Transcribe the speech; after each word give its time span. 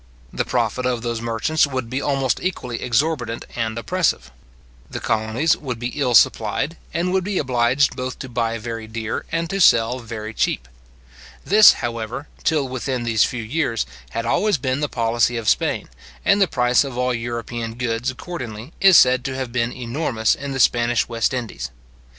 The 0.33 0.45
profit 0.45 0.87
of 0.87 1.03
those 1.03 1.21
merchants 1.21 1.67
would 1.67 1.87
be 1.87 2.01
almost 2.01 2.39
equally 2.41 2.81
exorbitant 2.81 3.45
and 3.55 3.77
oppressive. 3.77 4.31
The 4.89 4.99
colonies 4.99 5.55
would 5.55 5.77
be 5.77 5.89
ill 5.89 6.15
supplied, 6.15 6.75
and 6.91 7.13
would 7.13 7.23
be 7.23 7.37
obliged 7.37 7.95
both 7.95 8.17
to 8.17 8.27
buy 8.27 8.57
very 8.57 8.87
dear, 8.87 9.27
and 9.31 9.47
to 9.51 9.61
sell 9.61 9.99
very 9.99 10.33
cheap. 10.33 10.67
This, 11.45 11.73
however, 11.85 12.27
till 12.43 12.67
within 12.67 13.03
these 13.03 13.25
few 13.25 13.43
years, 13.43 13.85
had 14.09 14.25
always 14.25 14.57
been 14.57 14.79
the 14.79 14.89
policy 14.89 15.37
of 15.37 15.47
Spain; 15.47 15.87
and 16.25 16.41
the 16.41 16.47
price 16.47 16.83
of 16.83 16.97
all 16.97 17.13
European 17.13 17.75
goods, 17.75 18.09
accordingly, 18.09 18.73
is 18.81 18.97
said 18.97 19.23
to 19.25 19.35
have 19.35 19.51
been 19.51 19.71
enormous 19.71 20.33
in 20.33 20.51
the 20.51 20.59
Spanish 20.59 21.07
West 21.07 21.31
Indies. 21.31 21.69